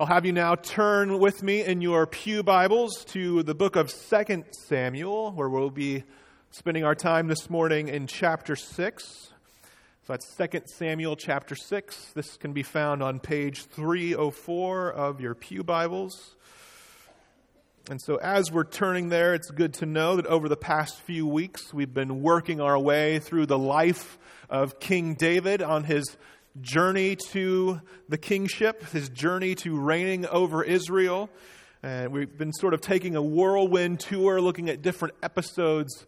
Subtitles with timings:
[0.00, 3.92] I'll have you now turn with me in your Pew Bibles to the book of
[3.92, 6.04] 2 Samuel, where we'll be
[6.50, 9.04] spending our time this morning in chapter 6.
[9.04, 9.32] So
[10.06, 12.12] that's 2 Samuel chapter 6.
[12.14, 16.36] This can be found on page 304 of your Pew Bibles.
[17.90, 21.26] And so, as we're turning there, it's good to know that over the past few
[21.26, 24.18] weeks, we've been working our way through the life
[24.48, 26.16] of King David on his
[26.60, 31.30] journey to the kingship, his journey to reigning over Israel.
[31.82, 36.06] And we've been sort of taking a whirlwind tour, looking at different episodes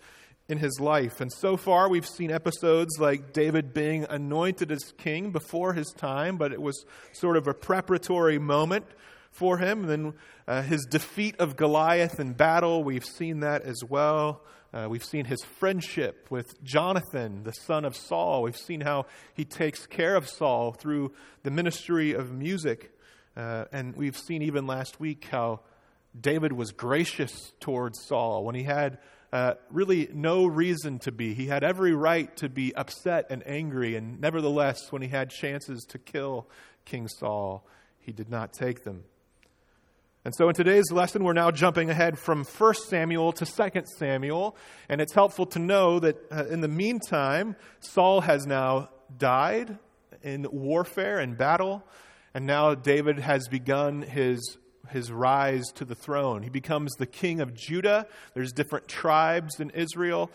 [0.49, 1.21] in his life.
[1.21, 6.37] And so far, we've seen episodes like David being anointed as king before his time,
[6.37, 8.85] but it was sort of a preparatory moment
[9.31, 9.81] for him.
[9.81, 10.15] And then
[10.47, 14.43] uh, his defeat of Goliath in battle, we've seen that as well.
[14.75, 18.43] Uh, we've seen his friendship with Jonathan, the son of Saul.
[18.43, 21.13] We've seen how he takes care of Saul through
[21.45, 22.91] the ministry of music.
[23.37, 25.61] Uh, and we've seen even last week how
[26.21, 28.99] David was gracious towards Saul when he had
[29.33, 31.35] uh, really no reason to be.
[31.35, 35.85] He had every right to be upset and angry, and nevertheless, when he had chances
[35.91, 36.49] to kill
[36.85, 37.65] King Saul,
[38.01, 39.05] he did not take them.
[40.25, 44.57] And so in today's lesson, we're now jumping ahead from 1 Samuel to 2 Samuel.
[44.89, 49.77] And it's helpful to know that uh, in the meantime, Saul has now died
[50.23, 51.85] in warfare and battle.
[52.33, 54.57] And now David has begun his
[54.91, 56.43] his rise to the throne.
[56.43, 58.07] He becomes the king of Judah.
[58.35, 60.31] There's different tribes in Israel.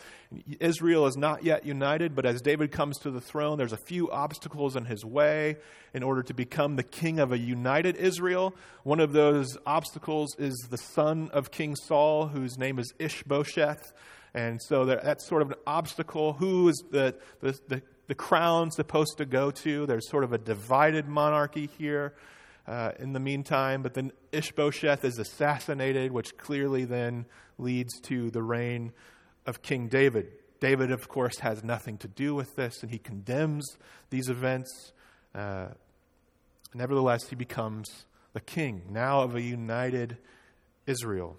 [0.60, 4.12] Israel is not yet united, but as David comes to the throne, there's a few
[4.12, 5.58] obstacles in his way
[5.94, 8.56] in order to become the king of a united Israel.
[8.84, 13.92] One of those obstacles is the son of King Saul, whose name is Ishbosheth.
[14.34, 16.34] And so that's sort of an obstacle.
[16.34, 19.86] Who is the, the, the, the crown supposed to go to?
[19.88, 22.14] There's sort of a divided monarchy here
[22.68, 23.82] uh, in the meantime.
[23.82, 27.26] But then Ishbosheth is assassinated, which clearly then
[27.58, 28.94] leads to the reign
[29.46, 30.32] of King David.
[30.60, 33.78] David, of course, has nothing to do with this, and he condemns
[34.10, 34.92] these events.
[35.34, 35.68] Uh,
[36.74, 40.18] nevertheless, he becomes the king, now of a united
[40.86, 41.38] Israel.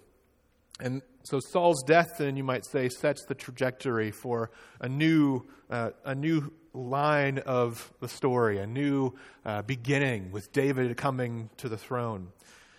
[0.79, 5.91] And so Saul's death, then you might say, sets the trajectory for a new, uh,
[6.03, 9.13] a new line of the story, a new
[9.45, 12.29] uh, beginning with David coming to the throne.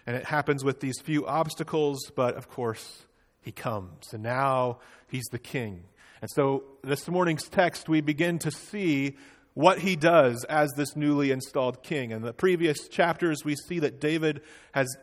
[0.06, 3.04] And it happens with these few obstacles, but of course,
[3.40, 4.12] he comes.
[4.12, 5.84] And now he's the king.
[6.20, 9.16] And so this morning's text, we begin to see
[9.54, 12.10] what he does as this newly installed king.
[12.10, 14.40] In the previous chapters, we see that David
[14.72, 14.96] has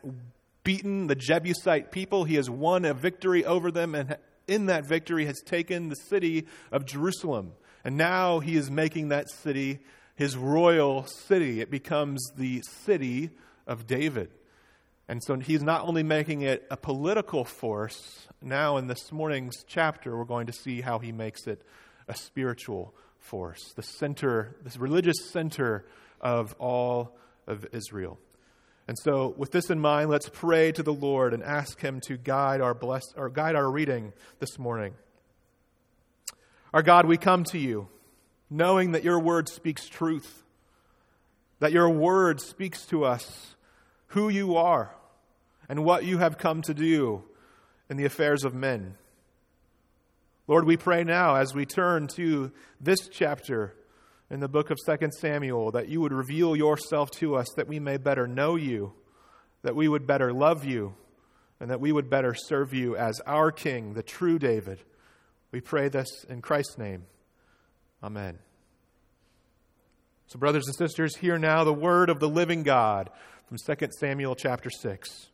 [0.64, 5.26] beaten the Jebusite people, he has won a victory over them, and in that victory
[5.26, 7.52] has taken the city of Jerusalem.
[7.84, 9.80] And now he is making that city
[10.20, 11.62] his royal city.
[11.62, 13.30] It becomes the city
[13.66, 14.30] of David.
[15.08, 20.14] And so he's not only making it a political force, now in this morning's chapter,
[20.14, 21.62] we're going to see how he makes it
[22.06, 25.86] a spiritual force, the center, this religious center
[26.20, 28.18] of all of Israel.
[28.88, 32.16] And so, with this in mind, let's pray to the Lord and ask Him to
[32.16, 34.94] guide our bless, or guide our reading this morning.
[36.72, 37.88] Our God, we come to you
[38.48, 40.42] knowing that your word speaks truth,
[41.60, 43.54] that your word speaks to us
[44.08, 44.94] who you are
[45.68, 47.22] and what you have come to do
[47.88, 48.96] in the affairs of men.
[50.48, 52.50] Lord, we pray now as we turn to
[52.80, 53.74] this chapter
[54.30, 57.78] in the book of 2 Samuel that you would reveal yourself to us that we
[57.78, 58.92] may better know you,
[59.62, 60.94] that we would better love you,
[61.60, 64.80] and that we would better serve you as our King, the true David
[65.52, 67.04] we pray this in Christ's name.
[68.02, 68.38] Amen.
[70.26, 73.10] So, brothers and sisters, hear now the word of the living God
[73.48, 75.28] from 2 Samuel chapter 6.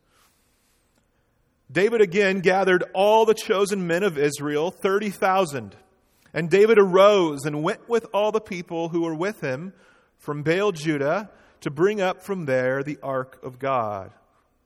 [1.71, 5.77] David again gathered all the chosen men of Israel, 30,000.
[6.33, 9.73] And David arose and went with all the people who were with him
[10.19, 14.13] from Baal Judah to bring up from there the ark of God,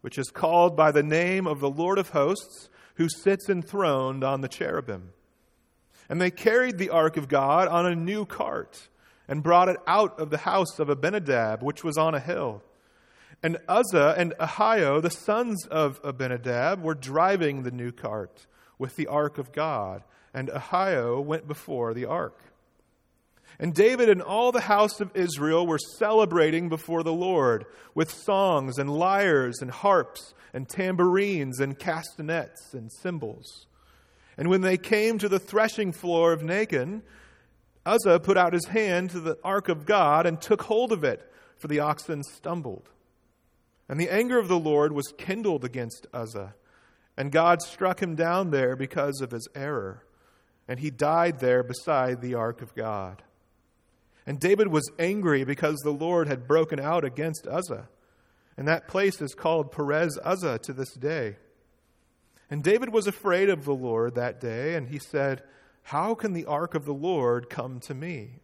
[0.00, 4.42] which is called by the name of the Lord of hosts, who sits enthroned on
[4.42, 5.12] the cherubim.
[6.10, 8.88] And they carried the ark of God on a new cart
[9.28, 12.62] and brought it out of the house of Abinadab, which was on a hill.
[13.44, 18.46] And Uzzah and Ahio, the sons of Abinadab, were driving the new cart
[18.76, 20.02] with the ark of God,
[20.34, 22.42] and Ahio went before the ark.
[23.60, 28.78] And David and all the house of Israel were celebrating before the Lord with songs
[28.78, 33.66] and lyres and harps and tambourines and castanets and cymbals.
[34.40, 37.02] And when they came to the threshing floor of Nacon,
[37.84, 41.30] Uzzah put out his hand to the ark of God and took hold of it,
[41.58, 42.88] for the oxen stumbled.
[43.86, 46.54] And the anger of the Lord was kindled against Uzzah,
[47.18, 50.06] and God struck him down there because of his error,
[50.66, 53.22] and he died there beside the ark of God.
[54.26, 57.90] And David was angry because the Lord had broken out against Uzzah,
[58.56, 61.36] and that place is called Perez Uzzah to this day.
[62.50, 65.42] And David was afraid of the Lord that day, and he said,
[65.84, 68.40] How can the ark of the Lord come to me?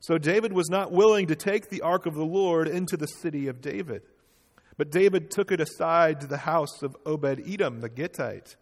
[0.00, 3.48] So David was not willing to take the ark of the Lord into the city
[3.48, 4.02] of David.
[4.76, 8.54] But David took it aside to the house of Obed Edom the Gittite.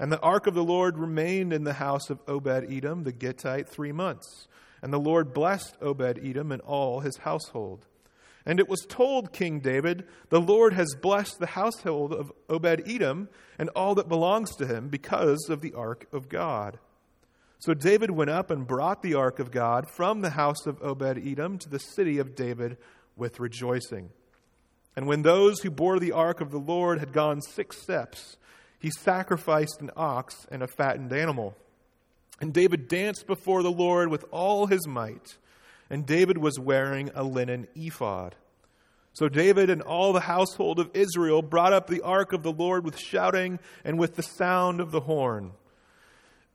[0.00, 3.68] And the ark of the Lord remained in the house of Obed Edom the Gittite
[3.68, 4.48] three months.
[4.82, 7.86] And the Lord blessed Obed Edom and all his household.
[8.50, 13.28] And it was told King David, The Lord has blessed the household of Obed Edom
[13.60, 16.80] and all that belongs to him because of the ark of God.
[17.60, 21.24] So David went up and brought the ark of God from the house of Obed
[21.24, 22.76] Edom to the city of David
[23.14, 24.10] with rejoicing.
[24.96, 28.36] And when those who bore the ark of the Lord had gone six steps,
[28.80, 31.54] he sacrificed an ox and a fattened animal.
[32.40, 35.36] And David danced before the Lord with all his might.
[35.90, 38.36] And David was wearing a linen ephod.
[39.12, 42.84] So David and all the household of Israel brought up the ark of the Lord
[42.84, 45.52] with shouting and with the sound of the horn.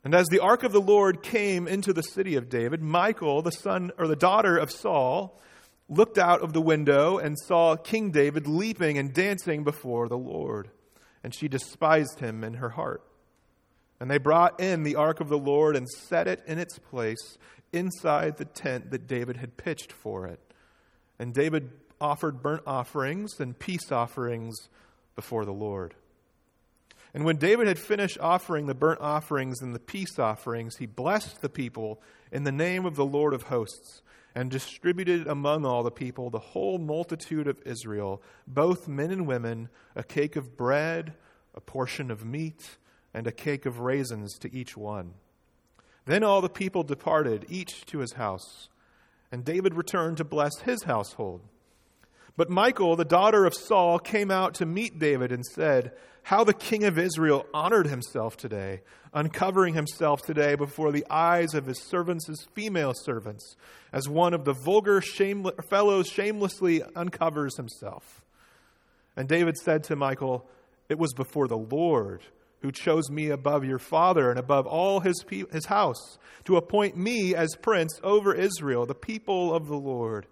[0.05, 3.51] And as the ark of the Lord came into the city of David, Michal, the
[3.51, 5.41] son or the daughter of Saul,
[5.89, 10.69] looked out of the window and saw King David leaping and dancing before the Lord.
[11.23, 13.03] And she despised him in her heart.
[13.99, 17.37] And they brought in the ark of the Lord and set it in its place
[17.75, 20.39] inside the tent that David had pitched for it.
[21.19, 24.69] And David offered burnt offerings and peace offerings
[25.15, 25.95] before the Lord.
[27.13, 31.41] And when David had finished offering the burnt offerings and the peace offerings, he blessed
[31.41, 32.01] the people
[32.31, 34.01] in the name of the Lord of hosts
[34.35, 39.69] and distributed among all the people, the whole multitude of Israel, both men and women,
[39.95, 41.13] a cake of bread,
[41.53, 42.77] a portion of meat,
[43.13, 45.13] and a cake of raisins to each one.
[46.05, 48.69] Then all the people departed, each to his house.
[49.31, 51.41] And David returned to bless his household.
[52.37, 55.93] But Michal, the daughter of Saul, came out to meet David and said,
[56.23, 58.81] How the king of Israel honored himself today,
[59.13, 63.55] uncovering himself today before the eyes of his servants, his female servants,
[63.93, 68.23] as one of the vulgar shameless, fellows shamelessly uncovers himself.
[69.15, 70.45] And David said to Michal,
[70.89, 72.21] It was before the Lord
[72.61, 76.97] who chose me above your father and above all his, pe- his house, to appoint
[76.97, 80.27] me as prince over Israel, the people of the Lord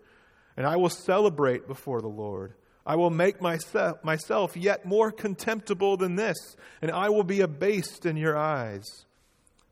[0.56, 2.54] and I will celebrate before the Lord.
[2.86, 6.38] I will make myself, myself yet more contemptible than this,
[6.82, 8.84] and I will be abased in your eyes.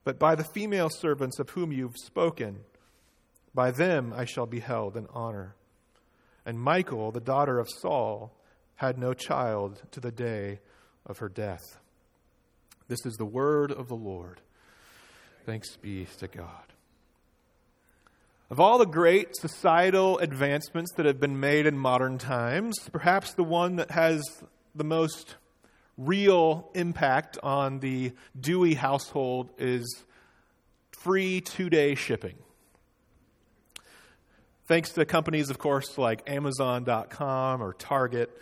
[0.04, 2.62] But by the female servants of whom you've spoken,
[3.54, 5.56] by them I shall be held in honor.
[6.46, 8.34] And Michal, the daughter of Saul,
[8.76, 10.60] had no child to the day
[11.06, 11.78] of her death.
[12.92, 14.42] This is the word of the Lord.
[15.46, 16.74] Thanks be to God.
[18.50, 23.46] Of all the great societal advancements that have been made in modern times, perhaps the
[23.46, 24.22] one that has
[24.76, 25.38] the most
[25.98, 30.04] real impact on the Dewey household is
[30.92, 32.36] free two day shipping.
[34.66, 38.38] Thanks to companies, of course, like Amazon.com or Target.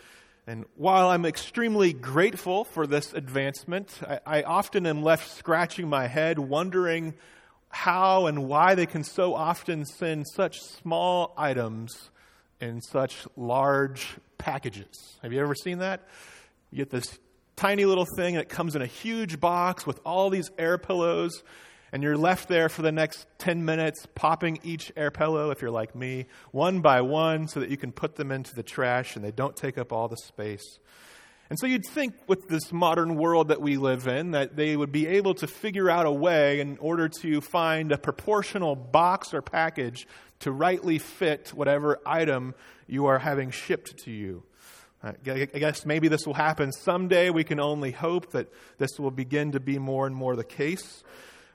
[0.50, 6.08] And while I'm extremely grateful for this advancement, I, I often am left scratching my
[6.08, 7.14] head, wondering
[7.70, 12.10] how and why they can so often send such small items
[12.60, 15.20] in such large packages.
[15.22, 16.08] Have you ever seen that?
[16.72, 17.20] You get this
[17.56, 21.44] tiny little thing and it comes in a huge box with all these air pillows
[21.92, 25.72] and you're left there for the next 10 minutes popping each air pillow if you're
[25.72, 29.24] like me one by one so that you can put them into the trash and
[29.24, 30.80] they don't take up all the space
[31.50, 34.92] and so you'd think with this modern world that we live in that they would
[34.92, 39.42] be able to figure out a way in order to find a proportional box or
[39.42, 40.08] package
[40.42, 42.54] to rightly fit whatever item
[42.88, 44.44] you are having shipped to you.
[45.02, 47.32] I guess maybe this will happen someday.
[47.32, 51.04] We can only hope that this will begin to be more and more the case.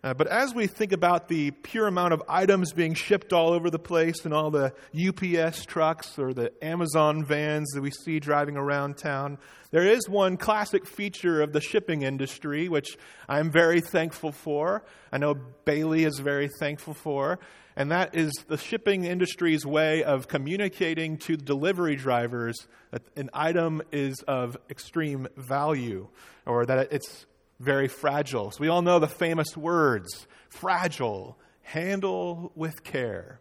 [0.04, 3.70] Uh, but as we think about the pure amount of items being shipped all over
[3.70, 8.58] the place and all the UPS trucks or the Amazon vans that we see driving
[8.58, 9.38] around town,
[9.70, 12.98] there is one classic feature of the shipping industry which
[13.30, 14.84] I'm very thankful for.
[15.10, 17.38] I know Bailey is very thankful for.
[17.74, 23.80] And that is the shipping industry's way of communicating to delivery drivers that an item
[23.90, 26.08] is of extreme value
[26.46, 27.24] or that it's
[27.64, 28.50] very fragile.
[28.50, 33.40] So we all know the famous words fragile, handle with care.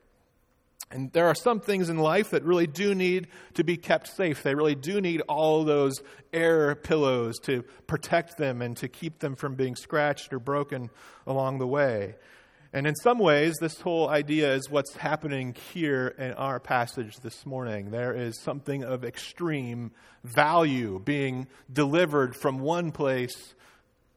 [0.89, 4.43] And there are some things in life that really do need to be kept safe.
[4.43, 6.01] They really do need all those
[6.31, 10.91] air pillows to protect them and to keep them from being scratched or broken
[11.25, 12.15] along the way.
[12.75, 17.45] And in some ways, this whole idea is what's happening here in our passage this
[17.45, 17.91] morning.
[17.91, 19.91] There is something of extreme
[20.23, 23.53] value being delivered from one place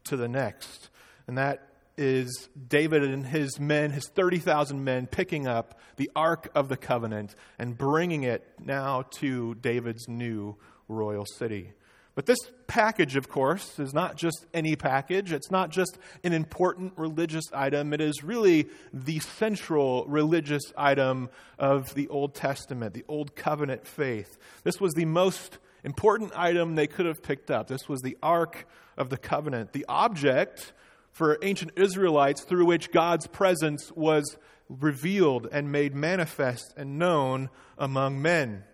[0.06, 0.88] to the next.
[1.26, 6.68] And that is David and his men, his 30,000 men, picking up the Ark of
[6.68, 10.56] the Covenant and bringing it now to David's new
[10.88, 11.72] royal city.
[12.14, 15.32] But this package, of course, is not just any package.
[15.32, 17.92] It's not just an important religious item.
[17.92, 24.38] It is really the central religious item of the Old Testament, the Old Covenant faith.
[24.64, 27.68] This was the most important item they could have picked up.
[27.68, 28.66] This was the Ark
[28.98, 30.72] of the Covenant, the object
[31.12, 34.36] for ancient Israelites through which God's presence was
[34.68, 38.64] revealed and made manifest and known among men.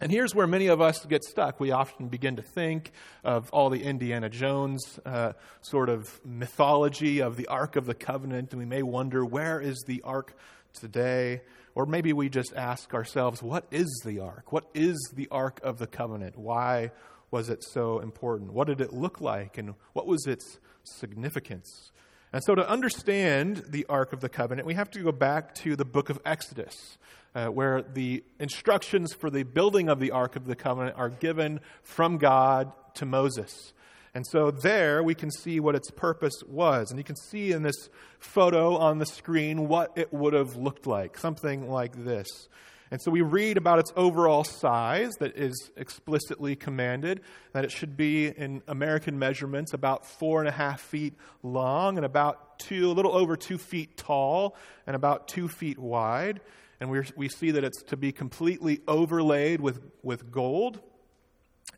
[0.00, 1.60] And here's where many of us get stuck.
[1.60, 2.90] We often begin to think
[3.22, 8.50] of all the Indiana Jones uh, sort of mythology of the Ark of the Covenant,
[8.50, 10.36] and we may wonder, where is the Ark
[10.78, 11.42] today?
[11.74, 14.52] Or maybe we just ask ourselves, what is the Ark?
[14.52, 16.38] What is the Ark of the Covenant?
[16.38, 16.92] Why
[17.30, 18.52] was it so important?
[18.52, 19.58] What did it look like?
[19.58, 21.92] And what was its significance.
[22.32, 25.76] And so, to understand the Ark of the Covenant, we have to go back to
[25.76, 26.98] the book of Exodus,
[27.34, 31.60] uh, where the instructions for the building of the Ark of the Covenant are given
[31.82, 33.72] from God to Moses.
[34.14, 36.90] And so, there we can see what its purpose was.
[36.90, 40.86] And you can see in this photo on the screen what it would have looked
[40.86, 42.48] like something like this.
[42.90, 47.96] And so we read about its overall size that is explicitly commanded, that it should
[47.96, 52.92] be in American measurements about four and a half feet long and about two, a
[52.92, 54.54] little over two feet tall
[54.86, 56.40] and about two feet wide.
[56.78, 60.80] And we we see that it's to be completely overlaid with, with gold.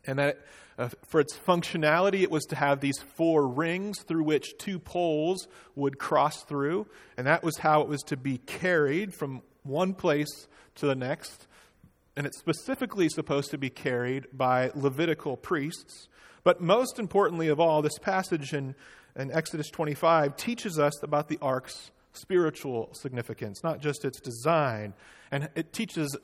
[0.05, 0.39] And that
[0.77, 5.47] uh, for its functionality, it was to have these four rings through which two poles
[5.75, 6.87] would cross through.
[7.17, 11.47] And that was how it was to be carried from one place to the next.
[12.15, 16.07] And it's specifically supposed to be carried by Levitical priests.
[16.43, 18.75] But most importantly of all, this passage in,
[19.15, 24.93] in Exodus 25 teaches us about the ark's spiritual significance, not just its design.
[25.31, 26.15] And it teaches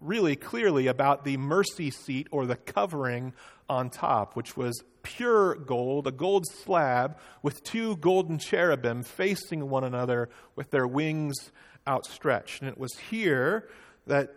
[0.00, 3.32] really clearly about the mercy seat or the covering
[3.68, 9.84] on top, which was pure gold, a gold slab with two golden cherubim facing one
[9.84, 11.50] another with their wings
[11.86, 12.62] outstretched.
[12.62, 13.68] And it was here
[14.06, 14.34] that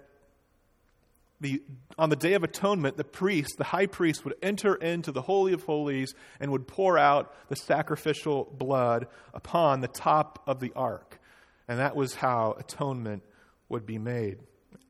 [1.39, 1.61] the,
[1.97, 5.53] on the Day of Atonement, the priest, the high priest, would enter into the Holy
[5.53, 11.19] of Holies and would pour out the sacrificial blood upon the top of the ark.
[11.67, 13.23] And that was how atonement
[13.69, 14.37] would be made.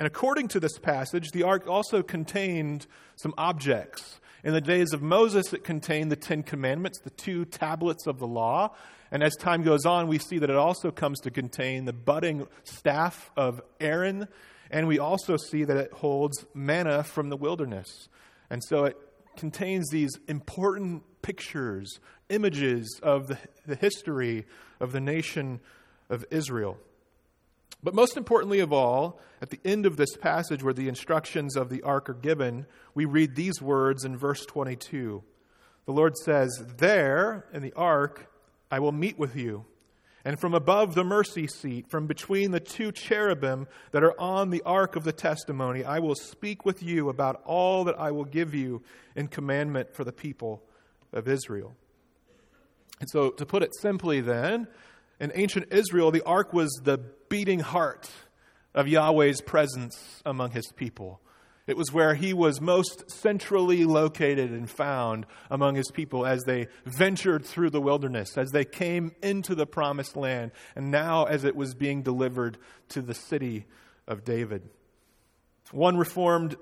[0.01, 4.20] And according to this passage, the ark also contained some objects.
[4.43, 8.25] In the days of Moses, it contained the Ten Commandments, the two tablets of the
[8.25, 8.74] law.
[9.12, 12.48] And as time goes on, we see that it also comes to contain the budding
[12.63, 14.27] staff of Aaron.
[14.72, 18.10] And we also see that it holds manna from the wilderness.
[18.50, 18.98] And so it
[19.38, 24.48] contains these important pictures, images of the, the history
[24.79, 25.60] of the nation
[26.10, 26.79] of Israel.
[27.83, 31.69] But most importantly of all, at the end of this passage where the instructions of
[31.69, 35.23] the ark are given, we read these words in verse 22.
[35.85, 38.29] The Lord says, There in the ark
[38.69, 39.65] I will meet with you.
[40.23, 44.61] And from above the mercy seat, from between the two cherubim that are on the
[44.61, 48.53] ark of the testimony, I will speak with you about all that I will give
[48.53, 48.83] you
[49.15, 50.61] in commandment for the people
[51.11, 51.73] of Israel.
[53.00, 54.67] And so, to put it simply, then,
[55.19, 57.00] in ancient Israel, the ark was the
[57.31, 58.11] beating heart
[58.75, 61.21] of Yahweh's presence among his people.
[61.65, 66.67] It was where he was most centrally located and found among his people as they
[66.83, 71.55] ventured through the wilderness, as they came into the promised land, and now as it
[71.55, 72.57] was being delivered
[72.89, 73.65] to the city
[74.09, 74.69] of David.
[75.71, 76.57] One Reformed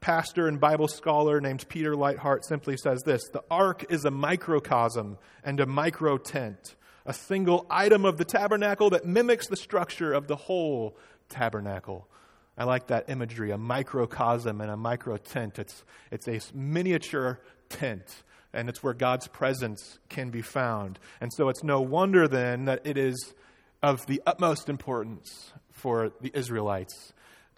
[0.00, 5.18] pastor and Bible scholar named Peter Leithart simply says this The ark is a microcosm
[5.42, 10.26] and a micro tent, a single item of the tabernacle that mimics the structure of
[10.26, 10.96] the whole
[11.28, 12.08] tabernacle.
[12.56, 15.58] I like that imagery a microcosm and a micro tent.
[15.58, 20.98] It's, it's a miniature tent, and it's where God's presence can be found.
[21.20, 23.34] And so it's no wonder then that it is
[23.82, 27.12] of the utmost importance for the Israelites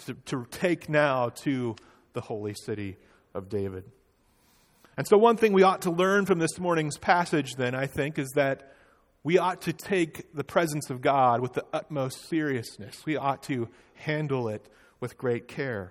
[0.06, 1.76] to, to take now to
[2.14, 2.96] the holy city
[3.34, 3.84] of David.
[4.96, 8.18] And so, one thing we ought to learn from this morning's passage, then, I think,
[8.18, 8.72] is that
[9.26, 13.04] we ought to take the presence of God with the utmost seriousness.
[13.04, 14.68] We ought to handle it
[15.00, 15.90] with great care.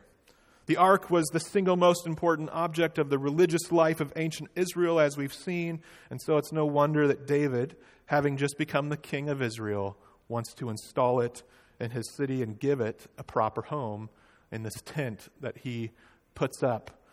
[0.67, 5.01] The ark was the single most important object of the religious life of ancient Israel,
[5.01, 7.75] as we've seen, and so it's no wonder that David,
[8.05, 9.97] having just become the king of Israel,
[10.29, 11.43] wants to install it
[11.77, 14.09] in his city and give it a proper home
[14.49, 15.91] in this tent that he
[16.35, 17.03] puts up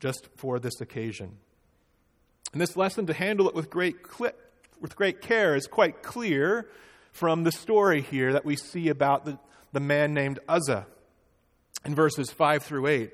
[0.00, 1.36] just for this occasion.
[2.54, 3.96] And this lesson to handle it with great,
[4.80, 6.68] with great care is quite clear
[7.12, 9.38] from the story here that we see about the,
[9.72, 10.86] the man named Uzzah
[11.84, 13.12] in verses 5 through 8.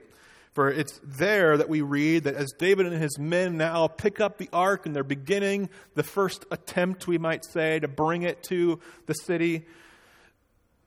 [0.52, 4.38] For it's there that we read that as David and his men now pick up
[4.38, 8.80] the ark and they're beginning the first attempt, we might say, to bring it to
[9.04, 9.66] the city,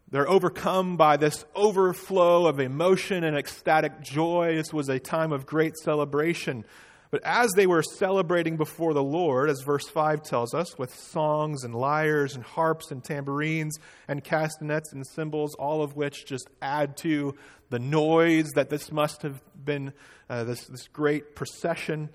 [0.09, 4.55] they're overcome by this overflow of emotion and ecstatic joy.
[4.55, 6.65] This was a time of great celebration.
[7.11, 11.63] But as they were celebrating before the Lord, as verse 5 tells us, with songs
[11.63, 16.97] and lyres and harps and tambourines and castanets and cymbals, all of which just add
[16.97, 17.35] to
[17.71, 19.93] the noise that this must have been
[20.29, 22.09] uh, this, this great procession.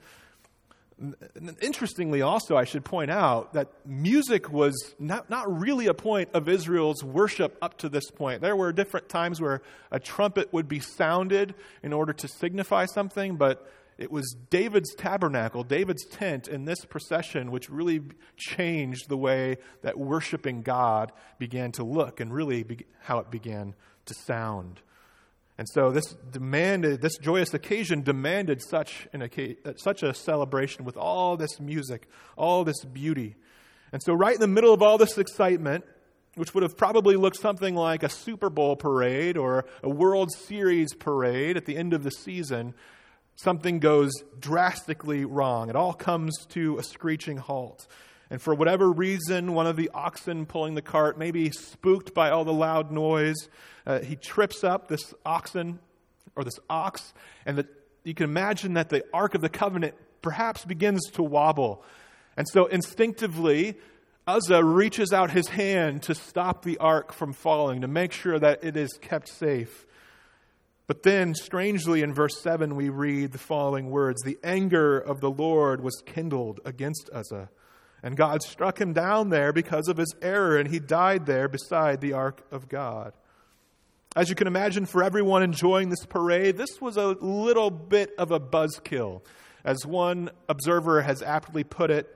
[1.60, 6.48] Interestingly, also, I should point out that music was not, not really a point of
[6.48, 8.42] Israel's worship up to this point.
[8.42, 9.60] There were different times where
[9.90, 15.62] a trumpet would be sounded in order to signify something, but it was David's tabernacle,
[15.62, 18.02] David's tent in this procession, which really
[18.36, 23.74] changed the way that worshiping God began to look and really be, how it began
[24.06, 24.80] to sound.
[25.56, 30.96] And so this demanded, this joyous occasion demanded such, an, uh, such a celebration with
[30.96, 33.36] all this music, all this beauty.
[33.92, 35.84] And so, right in the middle of all this excitement,
[36.34, 40.92] which would have probably looked something like a Super Bowl parade or a World Series
[40.92, 42.74] parade at the end of the season,
[43.36, 45.70] something goes drastically wrong.
[45.70, 47.86] It all comes to a screeching halt.
[48.30, 52.44] And for whatever reason, one of the oxen pulling the cart, maybe spooked by all
[52.44, 53.36] the loud noise,
[53.86, 55.78] uh, he trips up this oxen
[56.36, 57.12] or this ox,
[57.46, 57.66] and the,
[58.02, 61.84] you can imagine that the Ark of the Covenant perhaps begins to wobble.
[62.36, 63.76] And so instinctively,
[64.26, 68.64] Uzzah reaches out his hand to stop the ark from falling, to make sure that
[68.64, 69.86] it is kept safe.
[70.86, 75.30] But then, strangely, in verse 7, we read the following words The anger of the
[75.30, 77.48] Lord was kindled against Uzzah,
[78.02, 82.00] and God struck him down there because of his error, and he died there beside
[82.00, 83.14] the ark of God.
[84.14, 88.30] As you can imagine, for everyone enjoying this parade, this was a little bit of
[88.30, 89.22] a buzzkill.
[89.64, 92.06] As one observer has aptly put it,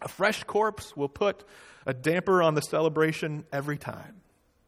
[0.00, 1.44] a fresh corpse will put
[1.86, 4.20] a damper on the celebration every time.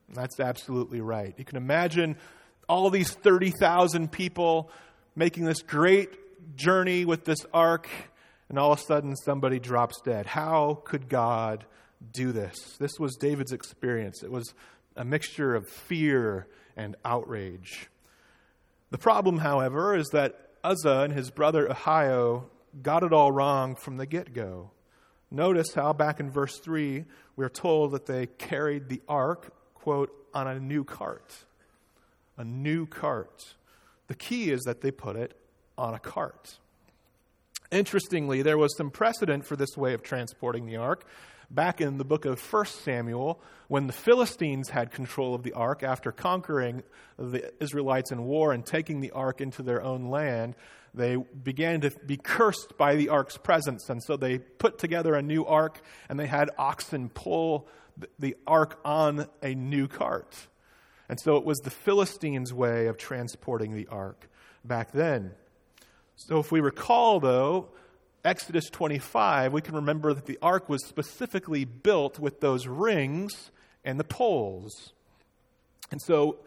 [0.08, 1.34] That's absolutely right.
[1.36, 2.16] You can imagine
[2.68, 4.70] all these 30,000 people
[5.16, 7.88] making this great journey with this ark,
[8.48, 10.26] and all of a sudden somebody drops dead.
[10.26, 11.64] How could God
[12.12, 12.76] do this?
[12.78, 14.22] This was David's experience.
[14.22, 14.54] It was
[14.96, 16.46] a mixture of fear
[16.76, 17.88] and outrage.
[18.90, 22.44] The problem, however, is that Uzzah and his brother Ahio
[22.82, 24.70] got it all wrong from the get go.
[25.30, 27.04] Notice how back in verse 3,
[27.36, 31.44] we're told that they carried the ark, quote, on a new cart
[32.36, 33.54] a new cart.
[34.06, 35.36] The key is that they put it
[35.78, 36.58] on a cart.
[37.70, 41.04] Interestingly, there was some precedent for this way of transporting the ark
[41.50, 45.82] back in the book of 1 Samuel when the Philistines had control of the ark
[45.82, 46.82] after conquering
[47.18, 50.54] the Israelites in war and taking the ark into their own land.
[50.92, 55.22] They began to be cursed by the ark's presence, and so they put together a
[55.22, 57.68] new ark and they had oxen pull
[58.18, 60.48] the ark on a new cart.
[61.08, 64.28] And so it was the Philistines' way of transporting the ark
[64.64, 65.32] back then.
[66.16, 67.68] So if we recall, though,
[68.24, 73.50] Exodus 25, we can remember that the ark was specifically built with those rings
[73.84, 74.94] and the poles.
[75.90, 76.38] And so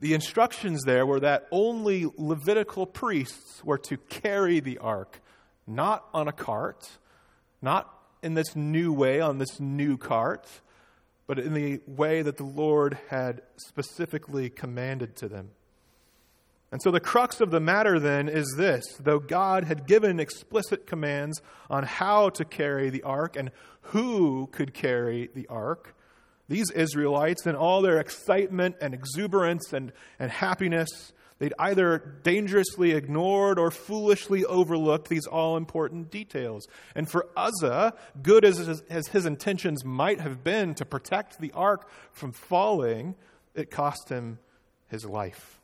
[0.00, 5.22] the instructions there were that only Levitical priests were to carry the ark,
[5.66, 6.98] not on a cart,
[7.62, 7.90] not
[8.22, 10.46] in this new way, on this new cart,
[11.26, 15.50] but in the way that the Lord had specifically commanded to them.
[16.74, 20.86] And so the crux of the matter then is this though God had given explicit
[20.86, 25.94] commands on how to carry the ark and who could carry the ark,
[26.48, 33.58] these Israelites, in all their excitement and exuberance and, and happiness, They'd either dangerously ignored
[33.58, 36.68] or foolishly overlooked these all important details.
[36.94, 41.52] And for Uzzah, good as his, as his intentions might have been to protect the
[41.52, 43.16] ark from falling,
[43.54, 44.38] it cost him
[44.88, 45.60] his life.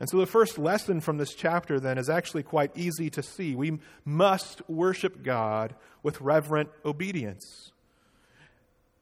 [0.00, 3.54] And so the first lesson from this chapter then is actually quite easy to see.
[3.54, 7.72] We must worship God with reverent obedience.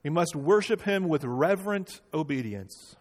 [0.02, 2.96] We must worship him with reverent obedience.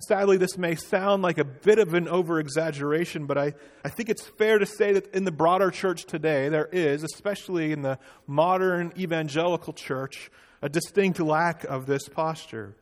[0.00, 4.08] Sadly, this may sound like a bit of an over exaggeration, but I, I think
[4.08, 7.98] it's fair to say that in the broader church today, there is, especially in the
[8.24, 10.30] modern evangelical church,
[10.62, 12.76] a distinct lack of this posture.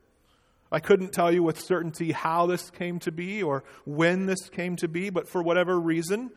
[0.71, 4.77] I couldn't tell you with certainty how this came to be or when this came
[4.77, 6.31] to be, but for whatever reason,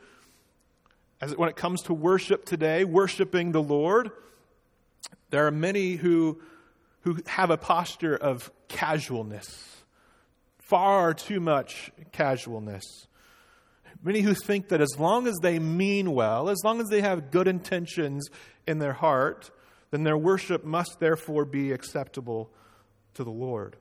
[1.19, 4.11] as when it comes to worship today, worshiping the Lord,
[5.29, 6.39] there are many who,
[7.01, 9.78] who have a posture of casualness
[10.69, 13.07] far too much casualness.
[14.03, 17.31] Many who think that as long as they mean well, as long as they have
[17.31, 18.29] good intentions
[18.65, 19.51] in their heart,
[19.91, 22.51] then their worship must therefore be acceptable
[23.15, 23.75] to the Lord.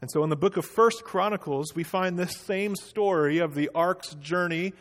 [0.00, 3.70] And so in the book of First Chronicles, we find this same story of the
[3.74, 4.72] ark's journey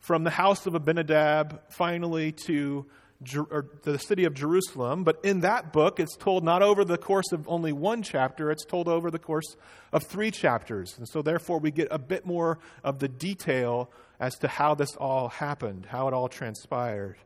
[0.00, 2.86] from the house of Abinadab finally to
[3.20, 5.04] the city of Jerusalem.
[5.04, 8.64] But in that book, it's told not over the course of only one chapter, it's
[8.64, 9.56] told over the course
[9.92, 10.94] of three chapters.
[10.98, 14.94] And so, therefore, we get a bit more of the detail as to how this
[14.96, 17.16] all happened, how it all transpired.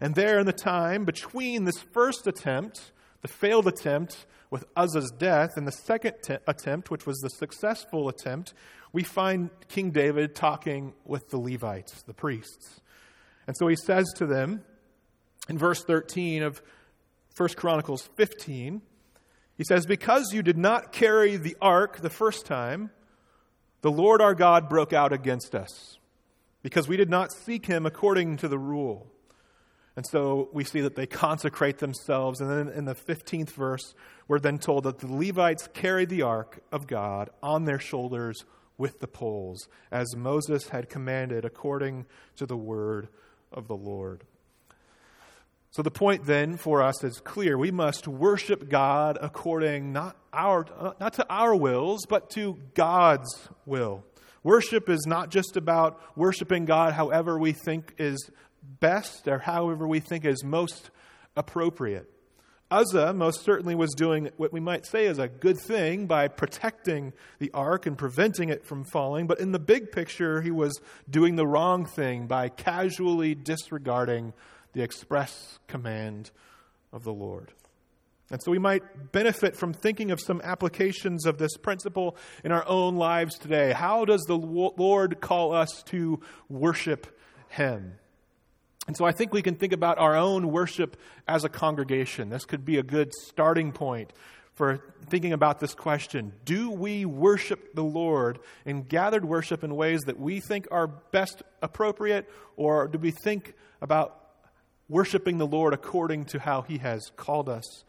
[0.00, 5.56] And there, in the time between this first attempt, the failed attempt with Uzzah's death,
[5.56, 6.14] and the second
[6.46, 8.54] attempt, which was the successful attempt,
[8.92, 12.80] we find King David talking with the Levites, the priests.
[13.46, 14.62] And so he says to them,
[15.48, 16.62] in verse 13 of
[17.36, 18.82] 1 Chronicles 15,
[19.56, 22.90] he says, Because you did not carry the ark the first time,
[23.80, 25.98] the Lord our God broke out against us,
[26.62, 29.06] because we did not seek him according to the rule.
[29.96, 32.40] And so we see that they consecrate themselves.
[32.40, 33.96] And then in the 15th verse,
[34.28, 38.44] we're then told that the Levites carried the ark of God on their shoulders
[38.76, 42.06] with the poles, as Moses had commanded according
[42.36, 43.08] to the word
[43.52, 44.22] of the Lord.
[45.78, 47.56] So the point then for us is clear.
[47.56, 53.48] We must worship God according not our uh, not to our wills, but to God's
[53.64, 54.02] will.
[54.42, 58.28] Worship is not just about worshiping God however we think is
[58.80, 60.90] best or however we think is most
[61.36, 62.10] appropriate.
[62.72, 67.12] Uzzah most certainly was doing what we might say is a good thing by protecting
[67.38, 71.36] the ark and preventing it from falling, but in the big picture, he was doing
[71.36, 74.34] the wrong thing by casually disregarding
[74.72, 76.30] the express command
[76.92, 77.52] of the Lord.
[78.30, 82.66] And so we might benefit from thinking of some applications of this principle in our
[82.68, 83.72] own lives today.
[83.72, 87.06] How does the Lord call us to worship
[87.48, 87.94] Him?
[88.86, 92.28] And so I think we can think about our own worship as a congregation.
[92.28, 94.12] This could be a good starting point
[94.54, 100.00] for thinking about this question Do we worship the Lord in gathered worship in ways
[100.02, 104.17] that we think are best appropriate, or do we think about
[104.88, 107.84] worshiping the Lord according to how He has called us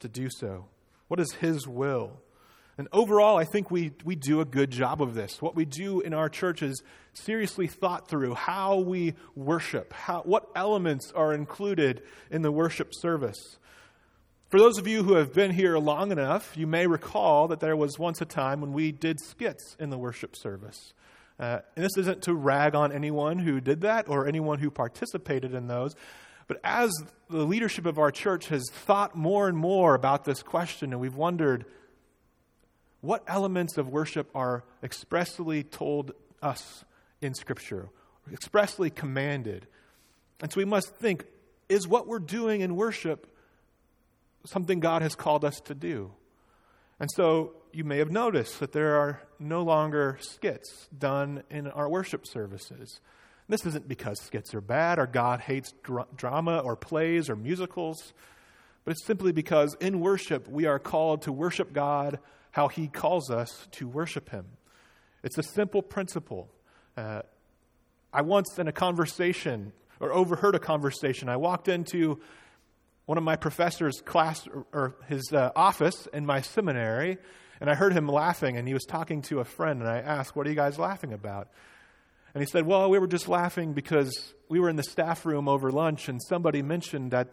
[0.00, 0.66] to do so.
[1.08, 2.20] What is His will?
[2.76, 5.40] And overall, I think we, we do a good job of this.
[5.40, 10.48] What we do in our church is seriously thought through how we worship, how, what
[10.56, 13.58] elements are included in the worship service.
[14.48, 17.76] For those of you who have been here long enough, you may recall that there
[17.76, 20.94] was once a time when we did skits in the worship service.
[21.38, 25.54] Uh, and this isn't to rag on anyone who did that or anyone who participated
[25.54, 25.94] in those,
[26.46, 26.92] but as
[27.30, 31.16] the leadership of our church has thought more and more about this question, and we've
[31.16, 31.64] wondered
[33.00, 36.84] what elements of worship are expressly told us
[37.20, 37.88] in Scripture,
[38.32, 39.66] expressly commanded.
[40.40, 41.24] And so we must think
[41.68, 43.26] is what we're doing in worship
[44.46, 46.12] something God has called us to do?
[47.00, 51.88] And so you may have noticed that there are no longer skits done in our
[51.88, 53.00] worship services.
[53.48, 58.14] This isn't because skits are bad or God hates dra- drama or plays or musicals,
[58.84, 62.18] but it's simply because in worship we are called to worship God
[62.52, 64.46] how He calls us to worship Him.
[65.22, 66.48] It's a simple principle.
[66.96, 67.22] Uh,
[68.12, 72.20] I once, in a conversation, or overheard a conversation, I walked into
[73.06, 77.18] one of my professor's class or, or his uh, office in my seminary,
[77.60, 80.36] and I heard him laughing, and he was talking to a friend, and I asked,
[80.36, 81.48] What are you guys laughing about?
[82.34, 85.48] And he said, Well, we were just laughing because we were in the staff room
[85.48, 87.28] over lunch and somebody mentioned that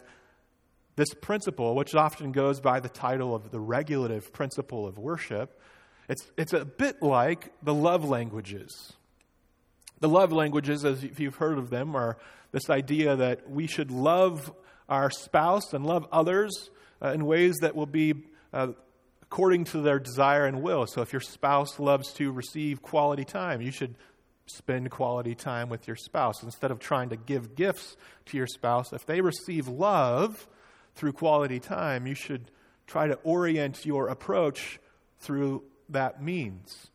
[0.95, 5.59] this principle, which often goes by the title of the regulative principle of worship,
[6.07, 8.93] it's, it's a bit like the love languages.
[9.99, 12.17] The love languages, as if you've heard of them, are
[12.51, 14.51] this idea that we should love
[14.89, 16.69] our spouse and love others
[17.01, 18.13] uh, in ways that will be
[18.51, 18.67] uh,
[19.21, 20.85] according to their desire and will.
[20.85, 23.95] So if your spouse loves to receive quality time, you should
[24.55, 26.43] spend quality time with your spouse.
[26.43, 27.95] Instead of trying to give gifts
[28.27, 30.47] to your spouse, if they receive love
[30.95, 32.51] through quality time, you should
[32.87, 34.79] try to orient your approach
[35.19, 36.91] through that means.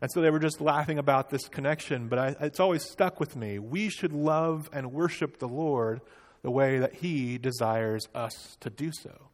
[0.00, 3.36] And so they were just laughing about this connection, but I, it's always stuck with
[3.36, 3.58] me.
[3.58, 6.00] We should love and worship the Lord
[6.42, 9.28] the way that He desires us to do so.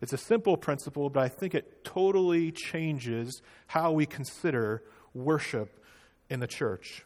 [0.00, 4.82] It's a simple principle, but I think it totally changes how we consider
[5.14, 5.82] worship
[6.28, 7.04] in the church.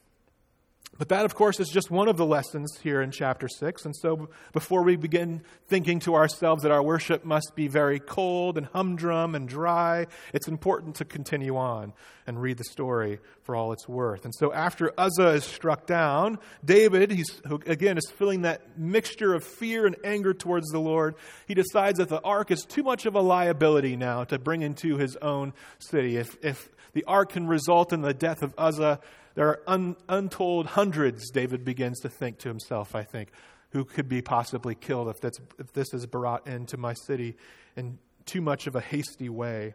[1.00, 3.86] But that, of course, is just one of the lessons here in chapter 6.
[3.86, 8.58] And so, before we begin thinking to ourselves that our worship must be very cold
[8.58, 11.94] and humdrum and dry, it's important to continue on
[12.26, 14.26] and read the story for all it's worth.
[14.26, 19.42] And so, after Uzzah is struck down, David, who again is feeling that mixture of
[19.42, 21.14] fear and anger towards the Lord,
[21.48, 24.98] he decides that the ark is too much of a liability now to bring into
[24.98, 26.18] his own city.
[26.18, 29.00] If, if the ark can result in the death of Uzzah,
[29.34, 33.30] there are un, untold hundreds, David begins to think to himself, I think,
[33.70, 37.36] who could be possibly killed if, that's, if this is brought into my city
[37.76, 39.74] in too much of a hasty way.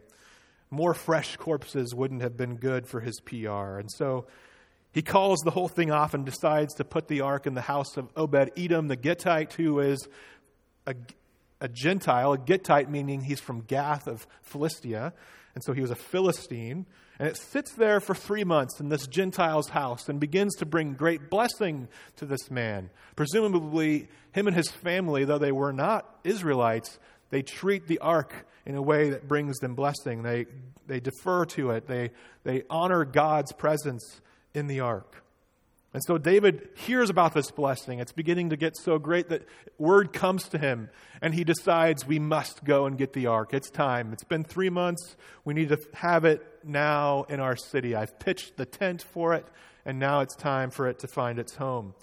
[0.70, 3.78] More fresh corpses wouldn't have been good for his PR.
[3.78, 4.26] And so
[4.92, 7.96] he calls the whole thing off and decides to put the ark in the house
[7.96, 10.08] of Obed Edom, the Gittite, who is
[10.86, 10.94] a,
[11.60, 15.12] a Gentile, a Gittite meaning he's from Gath of Philistia.
[15.54, 16.86] And so he was a Philistine.
[17.18, 20.94] And it sits there for three months in this Gentile's house and begins to bring
[20.94, 22.90] great blessing to this man.
[23.14, 26.98] Presumably, him and his family, though they were not Israelites,
[27.30, 30.22] they treat the ark in a way that brings them blessing.
[30.22, 30.46] They,
[30.86, 32.10] they defer to it, they,
[32.44, 34.20] they honor God's presence
[34.52, 35.22] in the ark.
[35.94, 38.00] And so David hears about this blessing.
[38.00, 39.46] It's beginning to get so great that
[39.78, 40.90] word comes to him,
[41.22, 43.54] and he decides we must go and get the ark.
[43.54, 44.12] It's time.
[44.12, 45.16] It's been three months.
[45.44, 47.94] We need to have it now in our city.
[47.94, 49.46] I've pitched the tent for it,
[49.86, 51.94] and now it's time for it to find its home.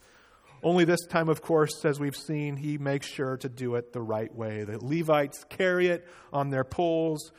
[0.64, 4.02] Only this time, of course, as we've seen, he makes sure to do it the
[4.02, 4.64] right way.
[4.64, 7.34] The Levites carry it on their poles.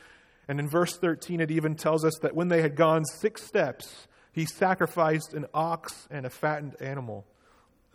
[0.47, 4.07] And in verse 13, it even tells us that when they had gone six steps,
[4.35, 7.25] he sacrificed an ox and a fattened animal,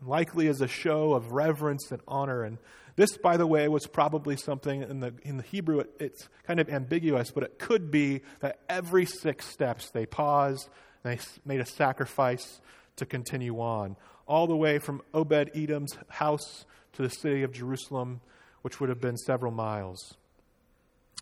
[0.04, 2.42] likely as a show of reverence and honor.
[2.44, 2.56] And
[2.96, 6.58] this, by the way, was probably something in the, in the Hebrew, it, it's kind
[6.58, 10.70] of ambiguous, but it could be that every six steps they paused
[11.04, 12.62] and they made a sacrifice
[12.96, 18.22] to continue on, all the way from Obed Edom's house to the city of Jerusalem,
[18.62, 20.16] which would have been several miles.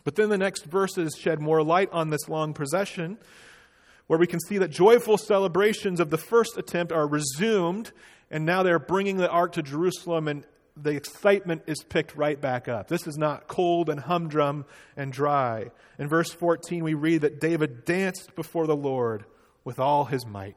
[0.05, 3.19] But then the next verses shed more light on this long procession
[4.09, 7.92] where we can see that joyful celebrations of the first attempt are resumed,
[8.31, 10.44] and now they're bringing the ark to Jerusalem, and
[10.77, 12.88] the excitement is picked right back up.
[12.88, 14.64] This is not cold and humdrum
[14.97, 15.71] and dry.
[15.99, 19.25] In verse 14, we read that David danced before the Lord
[19.64, 20.57] with all his might.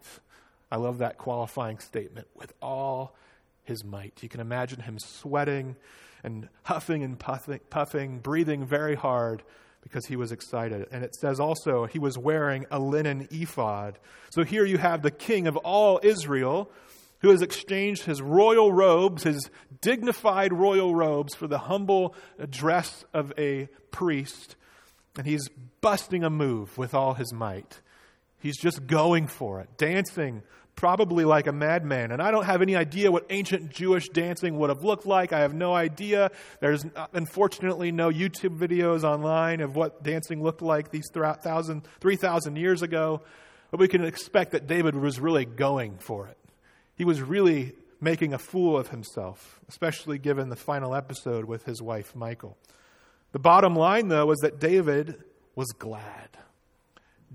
[0.71, 3.15] I love that qualifying statement with all
[3.63, 4.23] his might.
[4.23, 5.75] You can imagine him sweating
[6.23, 9.43] and huffing and puffing, puffing breathing very hard
[9.81, 10.87] because he was excited.
[10.91, 13.99] And it says also he was wearing a linen ephod.
[14.29, 16.71] So here you have the king of all Israel
[17.19, 22.15] who has exchanged his royal robes, his dignified royal robes, for the humble
[22.49, 24.55] dress of a priest.
[25.17, 25.47] And he's
[25.81, 27.79] busting a move with all his might.
[28.39, 30.41] He's just going for it, dancing
[30.75, 32.12] probably like a madman.
[32.12, 35.34] And I don't have any idea what ancient Jewish dancing would have looked like.
[35.34, 36.31] I have no idea.
[36.60, 42.81] There's uh, unfortunately no YouTube videos online of what dancing looked like these 3,000 years
[42.81, 43.21] ago.
[43.69, 46.38] But we can expect that David was really going for it.
[46.95, 51.81] He was really making a fool of himself, especially given the final episode with his
[51.81, 52.57] wife, Michal.
[53.31, 55.23] The bottom line, though, was that David
[55.55, 56.29] was glad.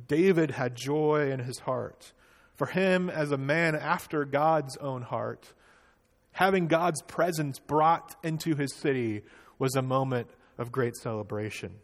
[0.08, 2.12] David had joy in his heart.
[2.56, 5.52] For him, as a man after God's own heart,
[6.32, 9.22] having God's presence brought into his city
[9.58, 11.74] was a moment of great celebration.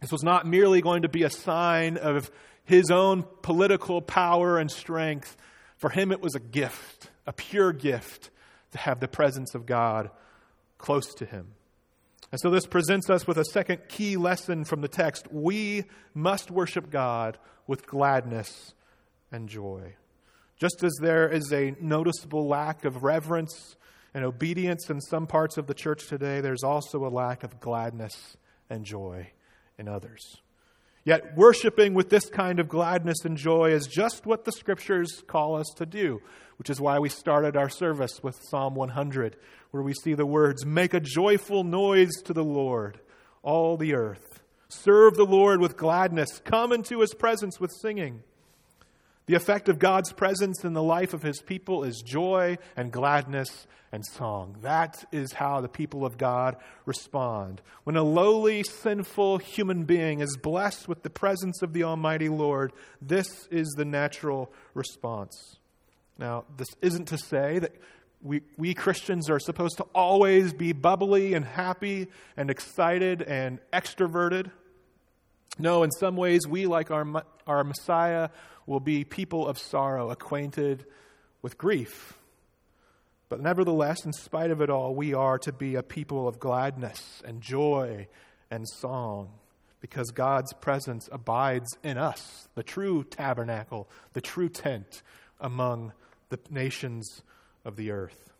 [0.00, 2.30] This was not merely going to be a sign of
[2.64, 5.36] his own political power and strength.
[5.78, 8.30] For him, it was a gift, a pure gift,
[8.72, 10.10] to have the presence of God
[10.78, 11.48] close to him.
[12.30, 15.32] And so this presents us with a second key lesson from the text.
[15.32, 18.74] We must worship God with gladness
[19.34, 19.94] and joy.
[20.56, 23.76] Just as there is a noticeable lack of reverence
[24.14, 28.36] and obedience in some parts of the church today, there's also a lack of gladness
[28.70, 29.28] and joy
[29.76, 30.36] in others.
[31.04, 35.56] Yet, worshiping with this kind of gladness and joy is just what the scriptures call
[35.56, 36.22] us to do,
[36.56, 39.36] which is why we started our service with Psalm 100,
[39.72, 43.00] where we see the words Make a joyful noise to the Lord,
[43.42, 44.40] all the earth.
[44.68, 46.40] Serve the Lord with gladness.
[46.44, 48.22] Come into his presence with singing.
[49.26, 53.66] The effect of God's presence in the life of his people is joy and gladness
[53.90, 54.56] and song.
[54.60, 57.62] That is how the people of God respond.
[57.84, 62.72] When a lowly, sinful human being is blessed with the presence of the Almighty Lord,
[63.00, 65.56] this is the natural response.
[66.18, 67.72] Now, this isn't to say that
[68.20, 74.50] we, we Christians are supposed to always be bubbly and happy and excited and extroverted.
[75.58, 78.30] No, in some ways, we, like our, our Messiah,
[78.66, 80.84] will be people of sorrow, acquainted
[81.42, 82.18] with grief.
[83.28, 87.22] But nevertheless, in spite of it all, we are to be a people of gladness
[87.24, 88.08] and joy
[88.50, 89.30] and song
[89.80, 95.02] because God's presence abides in us, the true tabernacle, the true tent
[95.40, 95.92] among
[96.30, 97.22] the nations
[97.64, 98.32] of the earth.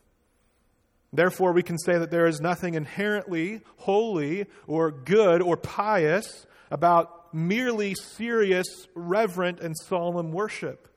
[1.13, 7.33] Therefore, we can say that there is nothing inherently holy or good or pious about
[7.33, 10.87] merely serious, reverent, and solemn worship.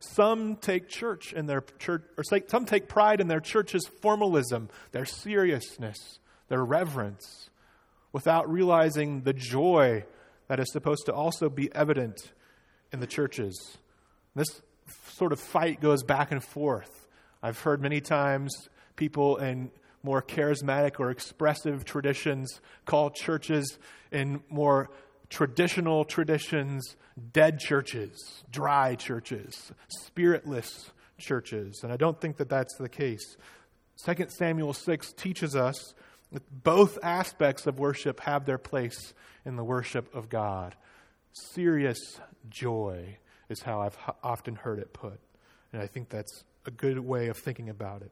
[0.00, 5.04] Some take church in their church, or some take pride in their church's formalism, their
[5.04, 7.50] seriousness, their reverence,
[8.12, 10.04] without realizing the joy
[10.46, 12.32] that is supposed to also be evident
[12.92, 13.78] in the churches.
[14.34, 14.62] This
[15.08, 17.08] sort of fight goes back and forth.
[17.42, 19.70] I've heard many times people in
[20.02, 23.78] more charismatic or expressive traditions call churches
[24.12, 24.90] in more
[25.28, 26.96] traditional traditions,
[27.32, 31.80] dead churches, dry churches, spiritless churches.
[31.82, 33.36] And I don't think that that's the case.
[34.04, 35.94] 2 Samuel 6 teaches us
[36.32, 39.14] that both aspects of worship have their place
[39.44, 40.76] in the worship of God.
[41.32, 45.18] Serious joy is how I've often heard it put.
[45.72, 48.10] And I think that's a good way of thinking about it.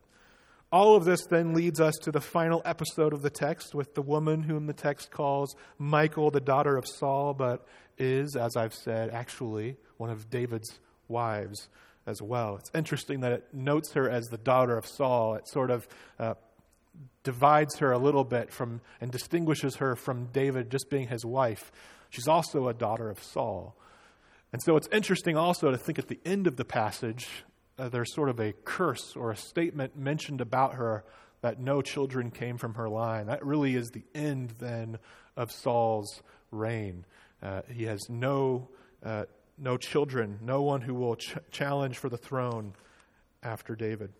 [0.72, 4.02] All of this then leads us to the final episode of the text with the
[4.02, 7.66] woman whom the text calls Michal, the daughter of Saul, but
[7.98, 11.68] is, as I've said, actually one of David's wives
[12.06, 12.56] as well.
[12.56, 15.34] It's interesting that it notes her as the daughter of Saul.
[15.34, 15.86] It sort of
[16.18, 16.34] uh,
[17.22, 21.70] divides her a little bit from and distinguishes her from David just being his wife.
[22.10, 23.76] She's also a daughter of Saul.
[24.52, 27.28] And so it's interesting also to think at the end of the passage
[27.78, 31.04] uh, there's sort of a curse or a statement mentioned about her
[31.42, 33.26] that no children came from her line.
[33.26, 34.98] That really is the end then
[35.36, 37.04] of Saul's reign.
[37.42, 38.68] Uh, he has no,
[39.04, 39.24] uh,
[39.58, 42.72] no children, no one who will ch- challenge for the throne
[43.42, 44.12] after David.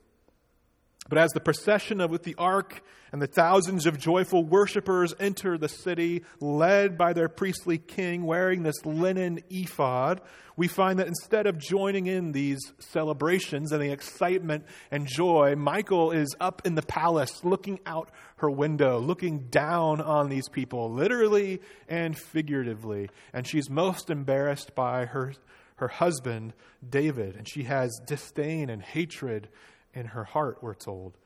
[1.09, 5.57] But as the procession of with the ark and the thousands of joyful worshippers enter
[5.57, 10.21] the city, led by their priestly king wearing this linen ephod,
[10.57, 16.13] we find that instead of joining in these celebrations and the excitement and joy, Michal
[16.13, 21.61] is up in the palace looking out her window, looking down on these people, literally
[21.89, 23.11] and figuratively.
[23.33, 25.35] And she's most embarrassed by her,
[25.77, 26.55] her husband,
[26.89, 29.49] David, and she has disdain and hatred
[29.97, 31.17] in her heart, we're told.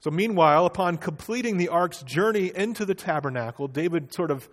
[0.00, 4.48] So, meanwhile, upon completing the ark's journey into the tabernacle, David sort of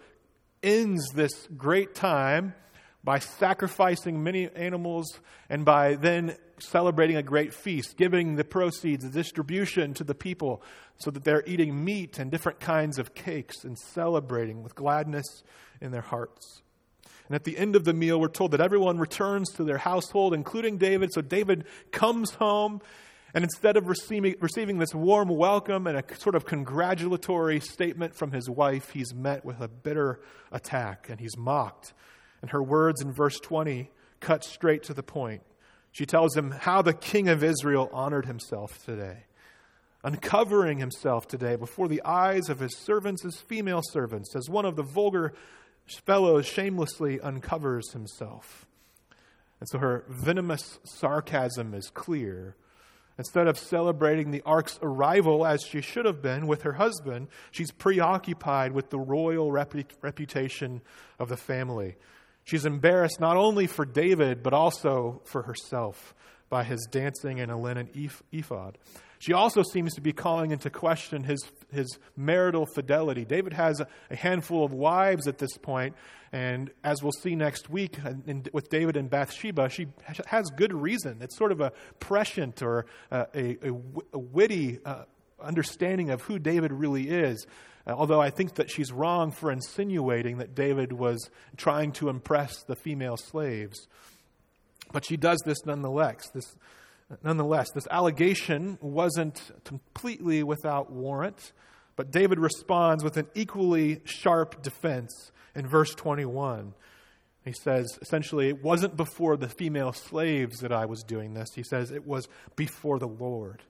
[0.64, 2.56] ends this great time
[3.04, 9.12] by sacrificing many animals and by then celebrating a great feast, giving the proceeds, the
[9.12, 10.64] distribution to the people
[10.98, 15.44] so that they're eating meat and different kinds of cakes and celebrating with gladness
[15.82, 16.64] in their hearts.
[17.28, 20.34] And at the end of the meal, we're told that everyone returns to their household,
[20.34, 21.12] including David.
[21.14, 22.82] So David comes home
[23.36, 28.32] and instead of receiving, receiving this warm welcome and a sort of congratulatory statement from
[28.32, 30.22] his wife, he's met with a bitter
[30.54, 31.94] attack and he's mocked.
[32.42, 35.42] And her words in verse 20 cut straight to the point.
[35.92, 39.26] She tells him how the king of Israel honored himself today,
[40.02, 44.78] uncovering himself today before the eyes of his servants, his female servants, as one of
[44.78, 45.34] the vulgar
[46.06, 48.66] fellows shamelessly uncovers himself.
[49.60, 52.56] And so her venomous sarcasm is clear.
[53.18, 57.72] Instead of celebrating the ark's arrival as she should have been with her husband, she's
[57.72, 60.82] preoccupied with the royal reputation
[61.18, 61.96] of the family.
[62.44, 66.14] She's embarrassed not only for David, but also for herself
[66.50, 67.90] by his dancing in a linen
[68.32, 68.78] ephod.
[69.20, 73.26] She also seems to be calling into question his, his marital fidelity.
[73.26, 75.96] David has a, handful of wives at this point,
[76.32, 77.98] and as we'll see next week
[78.28, 79.88] in, with David and Bathsheba, she
[80.28, 81.18] has good reason.
[81.22, 83.58] It's sort of a prescient or a, a,
[84.14, 85.04] a witty uh,
[85.42, 87.46] understanding of who David really is.
[87.88, 92.64] Uh, although I think that she's wrong for insinuating that David was trying to impress
[92.64, 93.88] the female slaves.
[94.92, 96.30] But she does this nonetheless.
[96.34, 96.56] This,
[97.24, 101.54] nonetheless, this allegation wasn't completely without warrant,
[101.96, 106.74] but David responds with an equally sharp defense in verse 21.
[107.46, 111.50] He says, essentially, it wasn't before the female slaves that I was doing this.
[111.54, 113.62] He says, it was before the Lord,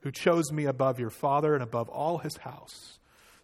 [0.00, 2.98] who chose me above your father and above all his house,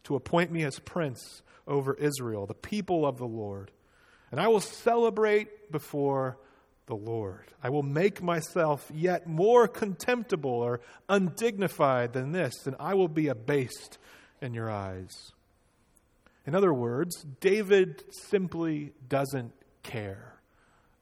[0.05, 3.71] to appoint me as prince over Israel, the people of the Lord.
[4.33, 6.37] And I will celebrate before
[6.87, 7.45] the Lord.
[7.63, 13.29] I will make myself yet more contemptible or undignified than this, and I will be
[13.29, 13.99] abased
[14.41, 15.33] in your eyes.
[16.47, 20.35] In other words, David simply doesn't care